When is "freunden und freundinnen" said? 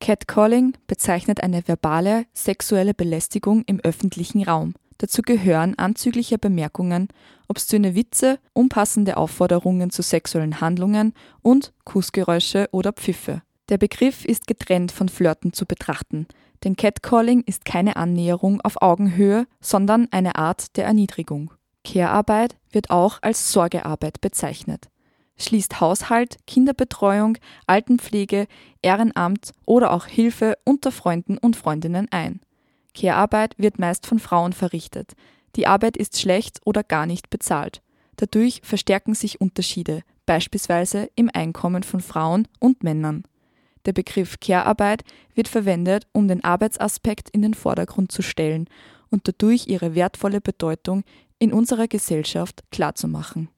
30.92-32.08